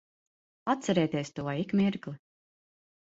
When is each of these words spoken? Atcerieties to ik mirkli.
Atcerieties 0.73 1.29
to 1.35 1.43
ik 1.61 1.69
mirkli. 1.79 2.15